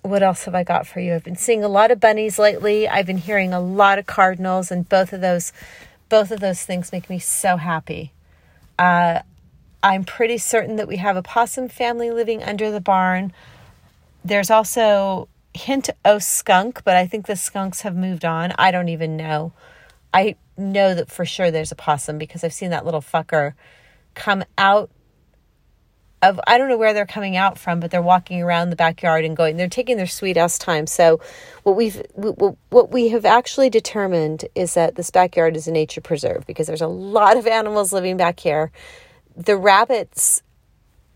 what 0.00 0.22
else 0.22 0.46
have 0.46 0.54
I 0.54 0.64
got 0.64 0.86
for 0.86 1.00
you? 1.00 1.14
I've 1.14 1.22
been 1.22 1.36
seeing 1.36 1.62
a 1.62 1.68
lot 1.68 1.90
of 1.90 2.00
bunnies 2.00 2.38
lately. 2.38 2.88
I've 2.88 3.04
been 3.04 3.18
hearing 3.18 3.52
a 3.52 3.60
lot 3.60 3.98
of 3.98 4.06
cardinals, 4.06 4.70
and 4.70 4.88
both 4.88 5.12
of 5.12 5.20
those, 5.20 5.52
both 6.08 6.30
of 6.30 6.40
those 6.40 6.62
things 6.62 6.92
make 6.92 7.10
me 7.10 7.18
so 7.18 7.58
happy. 7.58 8.12
Uh, 8.78 9.20
I'm 9.84 10.04
pretty 10.04 10.38
certain 10.38 10.76
that 10.76 10.88
we 10.88 10.96
have 10.96 11.14
a 11.14 11.22
possum 11.22 11.68
family 11.68 12.10
living 12.10 12.42
under 12.42 12.70
the 12.70 12.80
barn. 12.80 13.34
There's 14.24 14.50
also 14.50 15.28
hint 15.52 15.90
of 16.06 16.22
skunk, 16.22 16.82
but 16.84 16.96
I 16.96 17.06
think 17.06 17.26
the 17.26 17.36
skunks 17.36 17.82
have 17.82 17.94
moved 17.94 18.24
on. 18.24 18.54
I 18.58 18.70
don't 18.70 18.88
even 18.88 19.14
know. 19.14 19.52
I 20.14 20.36
know 20.56 20.94
that 20.94 21.10
for 21.10 21.26
sure 21.26 21.50
there's 21.50 21.70
a 21.70 21.76
possum 21.76 22.16
because 22.16 22.42
I've 22.42 22.54
seen 22.54 22.70
that 22.70 22.86
little 22.86 23.02
fucker 23.02 23.52
come 24.14 24.44
out 24.56 24.90
of 26.22 26.40
I 26.46 26.56
don't 26.56 26.70
know 26.70 26.78
where 26.78 26.94
they're 26.94 27.04
coming 27.04 27.36
out 27.36 27.58
from, 27.58 27.80
but 27.80 27.90
they're 27.90 28.00
walking 28.00 28.40
around 28.40 28.70
the 28.70 28.76
backyard 28.76 29.26
and 29.26 29.36
going. 29.36 29.58
They're 29.58 29.68
taking 29.68 29.98
their 29.98 30.06
sweet 30.06 30.38
ass 30.38 30.58
time. 30.58 30.86
So, 30.86 31.20
what 31.62 31.76
we've 31.76 32.02
what 32.14 32.90
we 32.90 33.10
have 33.10 33.26
actually 33.26 33.68
determined 33.68 34.46
is 34.54 34.72
that 34.72 34.94
this 34.94 35.10
backyard 35.10 35.54
is 35.56 35.68
a 35.68 35.72
nature 35.72 36.00
preserve 36.00 36.46
because 36.46 36.66
there's 36.68 36.80
a 36.80 36.86
lot 36.86 37.36
of 37.36 37.46
animals 37.46 37.92
living 37.92 38.16
back 38.16 38.40
here. 38.40 38.72
The 39.36 39.56
rabbits 39.56 40.42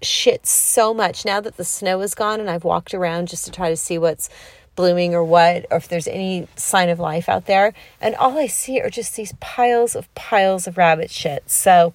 shit 0.03 0.47
so 0.47 0.95
much 0.95 1.25
now 1.25 1.41
that 1.41 1.57
the 1.57 1.65
snow 1.65 2.01
is 2.01 2.15
gone, 2.15 2.41
and 2.41 2.51
I've 2.51 2.65
walked 2.65 2.95
around 2.95 3.29
just 3.29 3.45
to 3.47 3.51
try 3.51 3.71
to 3.71 3.77
see 3.77 3.99
what's 3.99 4.29
blooming 4.77 5.13
or 5.13 5.25
what, 5.25 5.67
or 5.73 5.77
if 5.77 5.89
there's 5.89 6.07
any 6.07 6.47
sign 6.55 6.89
of 6.89 7.01
life 7.01 7.29
out 7.29 7.47
there. 7.47 7.75
And 8.01 8.15
all 8.15 8.39
I 8.39 8.47
see 8.47 8.81
are 8.81 8.91
just 8.91 9.17
these 9.17 9.35
piles 9.41 9.97
of 9.97 10.13
piles 10.15 10.69
of 10.69 10.77
rabbit 10.77 11.11
shit. 11.11 11.51
So 11.51 11.95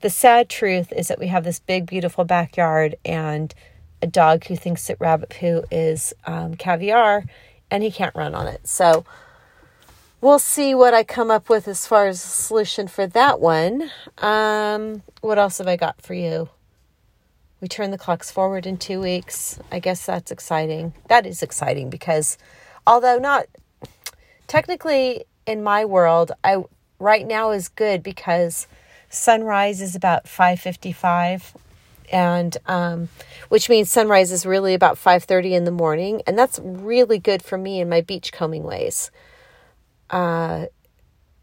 the 0.00 0.10
sad 0.10 0.48
truth 0.48 0.92
is 0.92 1.06
that 1.06 1.20
we 1.20 1.28
have 1.28 1.44
this 1.44 1.60
big, 1.60 1.86
beautiful 1.86 2.24
backyard 2.24 2.96
and 3.04 3.54
a 4.02 4.08
dog 4.08 4.44
who 4.46 4.56
thinks 4.56 4.88
that 4.88 5.00
rabbit 5.00 5.30
poo 5.30 5.62
is 5.70 6.12
um, 6.26 6.56
caviar 6.56 7.24
and 7.70 7.82
he 7.82 7.90
can't 7.92 8.14
run 8.16 8.34
on 8.34 8.48
it. 8.48 8.66
So 8.66 9.04
we'll 10.20 10.38
see 10.38 10.74
what 10.74 10.94
I 10.94 11.04
come 11.04 11.30
up 11.30 11.48
with 11.48 11.68
as 11.68 11.86
far 11.86 12.06
as 12.06 12.22
a 12.22 12.28
solution 12.28 12.88
for 12.88 13.06
that 13.08 13.40
one. 13.40 13.90
Um, 14.18 15.02
what 15.20 15.38
else 15.38 15.58
have 15.58 15.68
I 15.68 15.76
got 15.76 16.00
for 16.00 16.14
you? 16.14 16.48
We 17.60 17.68
turn 17.68 17.90
the 17.90 17.98
clocks 17.98 18.30
forward 18.30 18.66
in 18.66 18.76
two 18.76 19.00
weeks. 19.00 19.58
I 19.72 19.78
guess 19.78 20.04
that's 20.04 20.30
exciting. 20.30 20.92
That 21.08 21.26
is 21.26 21.42
exciting 21.42 21.90
because 21.90 22.38
although 22.86 23.18
not 23.18 23.46
technically 24.46 25.24
in 25.46 25.62
my 25.62 25.84
world, 25.84 26.32
I 26.44 26.64
right 26.98 27.26
now 27.26 27.50
is 27.50 27.68
good 27.68 28.02
because 28.02 28.66
sunrise 29.08 29.80
is 29.80 29.94
about 29.94 30.24
5.55 30.24 31.54
and 32.10 32.56
um, 32.66 33.08
which 33.48 33.68
means 33.68 33.90
sunrise 33.90 34.30
is 34.32 34.46
really 34.46 34.74
about 34.74 34.96
5.30 34.96 35.52
in 35.52 35.64
the 35.64 35.70
morning 35.70 36.22
and 36.26 36.38
that's 36.38 36.58
really 36.62 37.18
good 37.18 37.42
for 37.42 37.58
me 37.58 37.80
in 37.80 37.88
my 37.88 38.00
beach 38.00 38.32
combing 38.32 38.62
ways 38.62 39.10
uh, 40.10 40.66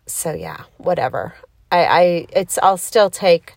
so 0.05 0.33
yeah 0.33 0.63
whatever 0.77 1.33
I, 1.71 1.85
I 1.85 2.27
it's 2.31 2.59
i'll 2.61 2.77
still 2.77 3.09
take 3.09 3.55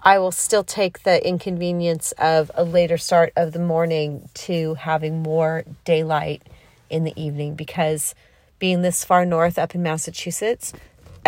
i 0.00 0.18
will 0.18 0.32
still 0.32 0.64
take 0.64 1.02
the 1.02 1.26
inconvenience 1.26 2.12
of 2.12 2.50
a 2.54 2.64
later 2.64 2.98
start 2.98 3.32
of 3.36 3.52
the 3.52 3.58
morning 3.58 4.28
to 4.34 4.74
having 4.74 5.22
more 5.22 5.64
daylight 5.84 6.42
in 6.90 7.04
the 7.04 7.20
evening 7.20 7.54
because 7.54 8.14
being 8.58 8.82
this 8.82 9.04
far 9.04 9.24
north 9.24 9.58
up 9.58 9.74
in 9.74 9.82
massachusetts 9.82 10.72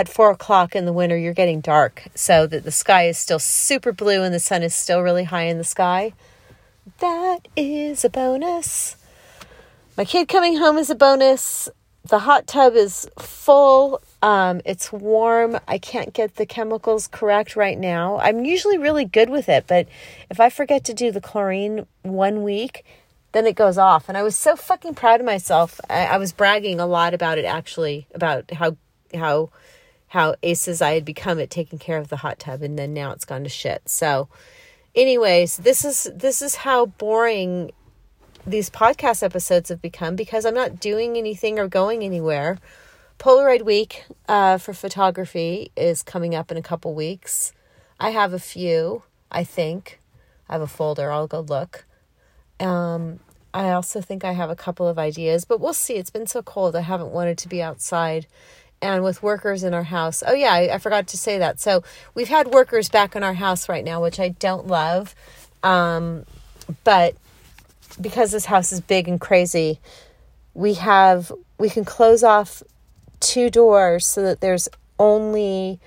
at 0.00 0.08
four 0.08 0.30
o'clock 0.30 0.74
in 0.74 0.86
the 0.86 0.94
winter, 0.94 1.16
you're 1.16 1.34
getting 1.34 1.60
dark 1.60 2.04
so 2.14 2.46
that 2.46 2.64
the 2.64 2.70
sky 2.70 3.06
is 3.06 3.18
still 3.18 3.38
super 3.38 3.92
blue 3.92 4.22
and 4.22 4.34
the 4.34 4.40
sun 4.40 4.62
is 4.62 4.74
still 4.74 5.02
really 5.02 5.24
high 5.24 5.42
in 5.42 5.58
the 5.58 5.64
sky. 5.64 6.14
That 7.00 7.48
is 7.54 8.02
a 8.02 8.08
bonus. 8.08 8.96
My 9.98 10.06
kid 10.06 10.26
coming 10.26 10.56
home 10.56 10.78
is 10.78 10.88
a 10.88 10.94
bonus. 10.94 11.68
The 12.04 12.20
hot 12.20 12.46
tub 12.46 12.74
is 12.74 13.08
full. 13.18 14.00
Um, 14.22 14.62
it's 14.64 14.90
warm. 14.92 15.58
I 15.68 15.78
can't 15.78 16.12
get 16.12 16.36
the 16.36 16.46
chemicals 16.46 17.06
correct 17.06 17.56
right 17.56 17.78
now. 17.78 18.18
I'm 18.18 18.44
usually 18.44 18.78
really 18.78 19.04
good 19.04 19.30
with 19.30 19.48
it, 19.48 19.66
but 19.66 19.86
if 20.30 20.40
I 20.40 20.50
forget 20.50 20.84
to 20.84 20.94
do 20.94 21.12
the 21.12 21.20
chlorine 21.20 21.86
one 22.02 22.42
week, 22.42 22.84
then 23.32 23.46
it 23.46 23.54
goes 23.54 23.78
off. 23.78 24.08
And 24.08 24.16
I 24.16 24.22
was 24.22 24.34
so 24.34 24.56
fucking 24.56 24.94
proud 24.94 25.20
of 25.20 25.26
myself. 25.26 25.80
I, 25.88 26.06
I 26.06 26.16
was 26.16 26.32
bragging 26.32 26.80
a 26.80 26.86
lot 26.86 27.14
about 27.14 27.38
it 27.38 27.44
actually, 27.44 28.06
about 28.14 28.50
how 28.50 28.76
how 29.14 29.50
how 30.08 30.34
aces 30.42 30.82
I 30.82 30.94
had 30.94 31.04
become 31.04 31.38
at 31.38 31.50
taking 31.50 31.78
care 31.78 31.98
of 31.98 32.08
the 32.08 32.16
hot 32.16 32.38
tub 32.40 32.62
and 32.62 32.78
then 32.78 32.92
now 32.92 33.12
it's 33.12 33.24
gone 33.24 33.44
to 33.44 33.48
shit. 33.48 33.88
So 33.88 34.28
anyways, 34.94 35.58
this 35.58 35.84
is 35.84 36.10
this 36.14 36.42
is 36.42 36.56
how 36.56 36.86
boring 36.86 37.70
these 38.46 38.70
podcast 38.70 39.22
episodes 39.22 39.68
have 39.68 39.82
become 39.82 40.16
because 40.16 40.44
I'm 40.44 40.54
not 40.54 40.80
doing 40.80 41.16
anything 41.16 41.58
or 41.58 41.68
going 41.68 42.02
anywhere. 42.02 42.58
Polaroid 43.18 43.62
week 43.62 44.04
uh, 44.28 44.58
for 44.58 44.72
photography 44.72 45.70
is 45.76 46.02
coming 46.02 46.34
up 46.34 46.50
in 46.50 46.56
a 46.56 46.62
couple 46.62 46.94
weeks. 46.94 47.52
I 47.98 48.10
have 48.10 48.32
a 48.32 48.38
few, 48.38 49.02
I 49.30 49.44
think. 49.44 50.00
I 50.48 50.54
have 50.54 50.62
a 50.62 50.66
folder. 50.66 51.12
I'll 51.12 51.26
go 51.26 51.40
look. 51.40 51.84
Um, 52.58 53.20
I 53.52 53.70
also 53.70 54.00
think 54.00 54.24
I 54.24 54.32
have 54.32 54.48
a 54.48 54.56
couple 54.56 54.88
of 54.88 54.98
ideas, 54.98 55.44
but 55.44 55.60
we'll 55.60 55.74
see. 55.74 55.94
It's 55.94 56.10
been 56.10 56.26
so 56.26 56.42
cold. 56.42 56.74
I 56.74 56.80
haven't 56.80 57.10
wanted 57.10 57.36
to 57.38 57.48
be 57.48 57.62
outside 57.62 58.26
and 58.82 59.04
with 59.04 59.22
workers 59.22 59.62
in 59.62 59.74
our 59.74 59.82
house. 59.82 60.22
Oh, 60.26 60.32
yeah, 60.32 60.52
I, 60.52 60.74
I, 60.74 60.78
forgot 60.78 61.06
to 61.08 61.18
say 61.18 61.38
that. 61.38 61.60
So 61.60 61.82
we've 62.14 62.28
had 62.28 62.48
workers 62.48 62.88
back 62.88 63.14
in 63.14 63.22
our 63.22 63.34
house 63.34 63.68
right 63.68 63.84
now, 63.84 64.00
which 64.00 64.18
I 64.18 64.30
don't 64.30 64.66
love. 64.66 65.14
Um, 65.62 66.24
but 66.84 67.14
because 68.00 68.32
this 68.32 68.46
house 68.46 68.72
is 68.72 68.80
big 68.80 69.08
and 69.08 69.20
crazy, 69.20 69.80
we 70.54 70.74
have, 70.74 71.32
we 71.58 71.70
can 71.70 71.84
close 71.84 72.22
off 72.22 72.62
two 73.20 73.50
doors 73.50 74.06
so 74.06 74.22
that 74.22 74.40
there's 74.40 74.68
only 74.98 75.78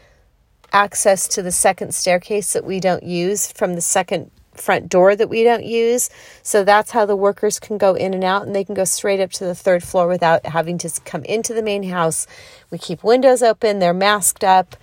access 0.72 1.28
to 1.28 1.42
the 1.42 1.52
second 1.52 1.94
staircase 1.94 2.54
that 2.54 2.66
we 2.66 2.80
don't 2.80 3.04
use 3.04 3.52
from 3.52 3.76
the 3.76 3.82
second 3.82 4.32
front 4.56 4.88
door 4.90 5.16
that 5.16 5.30
we 5.30 5.44
don't 5.44 5.66
use. 5.66 6.10
So 6.42 6.64
that's 6.64 6.92
how 6.92 7.06
the 7.06 7.16
workers 7.16 7.60
can 7.60 7.78
go 7.78 7.96
in 7.96 8.14
and 8.14 8.24
out 8.24 8.46
and 8.46 8.56
they 8.56 8.64
can 8.64 8.76
go 8.76 8.84
straight 8.84 9.20
up 9.20 9.32
to 9.32 9.46
the 9.46 9.56
third 9.56 9.84
floor 9.84 10.08
without 10.08 10.46
having 10.46 10.78
to 10.80 10.90
come 11.06 11.24
into 11.26 11.54
the 11.54 11.64
main 11.64 11.84
house. 11.84 12.28
We 12.70 12.78
keep 12.78 13.04
windows 13.04 13.42
open, 13.42 13.80
they're 13.80 13.94
masked 13.94 14.44
up. 14.44 14.76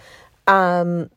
Um, 0.47 1.11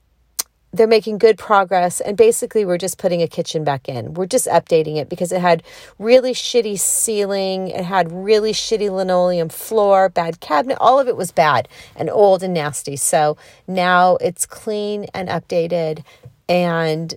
they're 0.74 0.88
making 0.88 1.20
good 1.20 1.38
progress 1.38 2.02
and 2.02 2.18
basically 2.18 2.66
we're 2.66 2.80
just 2.80 2.98
putting 2.98 3.22
a 3.22 3.28
kitchen 3.28 3.64
back 3.64 3.88
in. 3.88 4.16
We're 4.16 4.26
just 4.26 4.48
updating 4.48 4.98
it 4.98 5.08
because 5.08 5.32
it 5.32 5.40
had 5.40 5.62
really 6.00 6.34
shitty 6.34 6.80
ceiling, 6.80 7.68
it 7.68 7.86
had 7.86 8.12
really 8.12 8.52
shitty 8.52 8.90
linoleum 8.90 9.50
floor, 9.50 10.10
bad 10.10 10.40
cabinet, 10.40 10.78
all 10.82 11.00
of 11.00 11.08
it 11.08 11.16
was 11.16 11.32
bad 11.32 11.68
and 11.96 12.10
old 12.10 12.42
and 12.42 12.54
nasty. 12.54 12.96
So 12.96 13.38
now 13.68 14.16
it's 14.18 14.46
clean 14.46 15.06
and 15.14 15.30
updated 15.30 16.04
and 16.50 17.14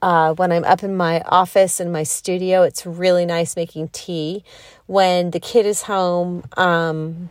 uh, 0.00 0.34
when 0.34 0.52
I'm 0.52 0.64
up 0.64 0.82
in 0.82 0.94
my 0.94 1.20
office 1.22 1.80
and 1.80 1.90
my 1.90 2.02
studio, 2.02 2.62
it's 2.62 2.84
really 2.84 3.24
nice 3.24 3.56
making 3.56 3.88
tea. 3.88 4.44
When 4.84 5.30
the 5.30 5.40
kid 5.40 5.64
is 5.64 5.82
home, 5.82 6.44
um, 6.58 7.30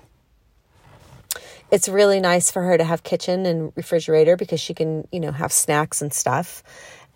it's 1.73 1.89
really 1.89 2.19
nice 2.19 2.51
for 2.51 2.61
her 2.61 2.77
to 2.77 2.83
have 2.83 3.01
kitchen 3.01 3.47
and 3.47 3.73
refrigerator 3.75 4.37
because 4.37 4.59
she 4.59 4.75
can, 4.75 5.07
you 5.11 5.19
know, 5.19 5.31
have 5.31 5.51
snacks 5.51 6.03
and 6.03 6.13
stuff. 6.13 6.61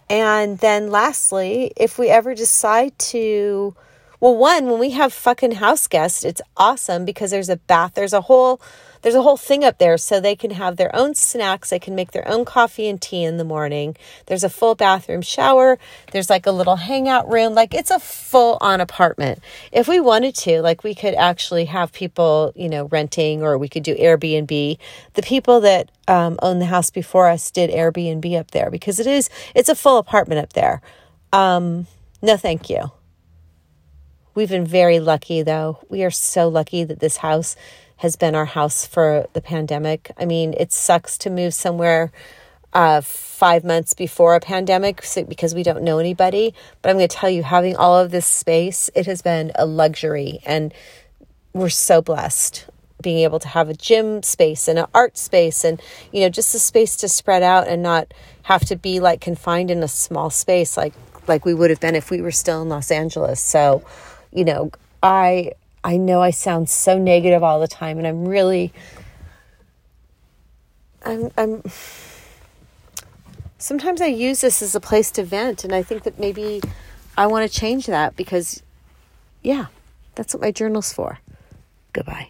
And 0.10 0.58
then 0.58 0.90
lastly, 0.90 1.72
if 1.78 2.00
we 2.00 2.10
ever 2.10 2.34
decide 2.34 2.98
to 3.14 3.76
Well, 4.20 4.36
one, 4.36 4.66
when 4.66 4.80
we 4.80 4.92
have 4.92 5.14
fucking 5.14 5.54
house 5.54 5.86
guests, 5.88 6.26
it's 6.26 6.42
awesome 6.56 7.06
because 7.06 7.30
there's 7.30 7.50
a 7.50 7.58
bath, 7.58 7.94
there's 7.94 8.14
a 8.14 8.22
whole 8.22 8.60
there's 9.04 9.14
a 9.14 9.22
whole 9.22 9.38
thing 9.38 9.64
up 9.64 9.78
there 9.78 9.96
so 9.96 10.20
they 10.20 10.36
can 10.36 10.50
have 10.52 10.76
their 10.76 10.94
own 10.96 11.14
snacks, 11.14 11.70
they 11.70 11.78
can 11.78 11.94
make 11.94 12.12
their 12.12 12.28
own 12.28 12.46
coffee 12.46 12.90
and 12.90 13.00
tea 13.00 13.24
in 13.24 13.38
the 13.38 13.44
morning. 13.44 13.96
There's 14.26 14.44
a 14.44 14.50
full 14.50 14.74
bathroom 14.74 15.22
shower, 15.22 15.78
there's 16.12 16.32
like 16.32 16.48
a 16.48 16.52
little 16.52 16.78
hangout 16.78 17.32
room, 17.32 17.54
like 17.54 17.76
it's 17.76 17.92
a 17.92 18.00
full 18.00 18.58
on 18.60 18.82
apartment. 18.82 19.40
If 19.72 19.88
we 19.88 20.00
wanted 20.00 20.34
to, 20.36 20.64
like 20.64 20.84
we 20.84 20.96
could 20.96 21.14
actually 21.14 21.66
have 21.66 21.94
people, 21.94 22.54
you 22.56 22.70
know, 22.70 22.86
renting 22.86 23.44
or 23.44 23.60
we 23.60 23.70
could 23.70 23.84
do 23.84 23.96
Airbnb. 23.96 24.80
The 25.14 25.22
people 25.22 25.62
that 25.62 25.92
um, 26.08 26.40
owned 26.42 26.60
the 26.60 26.66
house 26.66 26.90
before 26.90 27.30
us 27.30 27.52
did 27.52 27.70
Airbnb 27.70 28.38
up 28.38 28.50
there 28.50 28.72
because 28.72 29.00
it 29.00 29.06
is 29.06 29.30
it's 29.54 29.70
a 29.70 29.76
full 29.76 30.00
apartment 30.00 30.42
up 30.42 30.54
there. 30.54 30.82
Um, 31.32 31.86
no, 32.24 32.36
thank 32.36 32.68
you. 32.68 32.92
We've 34.38 34.48
been 34.48 34.68
very 34.68 35.00
lucky, 35.00 35.42
though. 35.42 35.80
We 35.90 36.04
are 36.04 36.12
so 36.12 36.48
lucky 36.48 36.84
that 36.84 37.00
this 37.00 37.18
house 37.18 37.56
has 37.96 38.16
been 38.16 38.36
our 38.36 38.46
house 38.46 38.86
for 38.86 39.26
the 39.34 39.42
pandemic. 39.42 40.12
I 40.16 40.26
mean, 40.26 40.54
it 40.60 40.72
sucks 40.72 41.18
to 41.18 41.32
move 41.32 41.56
somewhere 41.56 42.12
uh, 42.72 43.02
five 43.02 43.64
months 43.64 43.96
before 43.96 44.36
a 44.36 44.40
pandemic 44.40 45.04
because 45.28 45.56
we 45.56 45.64
don't 45.64 45.82
know 45.82 45.98
anybody. 45.98 46.54
But 46.84 46.90
I'm 46.92 46.98
going 46.98 47.08
to 47.08 47.16
tell 47.16 47.32
you, 47.32 47.42
having 47.42 47.76
all 47.78 47.98
of 47.98 48.12
this 48.12 48.28
space, 48.28 48.92
it 48.94 49.08
has 49.08 49.24
been 49.24 49.54
a 49.56 49.66
luxury. 49.66 50.40
And 50.46 50.72
we're 51.54 51.70
so 51.70 52.04
blessed 52.04 52.68
being 53.02 53.18
able 53.24 53.40
to 53.40 53.48
have 53.48 53.70
a 53.70 53.74
gym 53.74 54.22
space 54.22 54.68
and 54.68 54.78
an 54.78 54.86
art 54.94 55.18
space 55.18 55.64
and, 55.64 55.82
you 56.12 56.22
know, 56.22 56.30
just 56.30 56.54
a 56.54 56.60
space 56.60 56.96
to 56.98 57.10
spread 57.10 57.42
out 57.42 57.68
and 57.68 57.82
not 57.82 58.14
have 58.44 58.66
to 58.66 58.76
be 58.76 59.00
like 59.00 59.20
confined 59.20 59.72
in 59.72 59.82
a 59.82 59.88
small 59.88 60.30
space 60.30 60.78
like 60.78 60.94
like 61.28 61.44
we 61.44 61.54
would 61.54 61.70
have 61.70 61.80
been 61.80 61.96
if 61.96 62.10
we 62.10 62.22
were 62.22 62.32
still 62.32 62.62
in 62.62 62.70
Los 62.70 62.90
Angeles. 62.92 63.42
So, 63.42 63.84
you 64.32 64.46
know, 64.46 64.72
I 65.02 65.54
I 65.84 65.98
know 65.98 66.22
I 66.22 66.32
sound 66.32 66.70
so 66.70 66.98
negative 66.98 67.44
all 67.44 67.60
the 67.60 67.68
time 67.68 67.98
and 67.98 68.08
I'm 68.08 68.28
really 68.28 68.74
I'm 71.06 71.32
I'm 71.38 71.64
sometimes 73.58 74.02
I 74.02 74.08
use 74.08 74.42
this 74.42 74.62
as 74.62 74.76
a 74.76 74.80
place 74.80 75.12
to 75.12 75.24
vent 75.24 75.64
and 75.64 75.74
I 75.74 75.84
think 75.84 76.04
that 76.04 76.20
maybe 76.20 76.62
I 77.18 77.28
want 77.28 77.50
to 77.50 77.60
change 77.60 77.86
that 77.86 78.16
because 78.16 78.62
yeah, 79.42 79.68
that's 80.16 80.34
what 80.34 80.42
my 80.42 80.52
journal's 80.52 80.92
for. 80.92 81.20
Goodbye. 81.94 82.30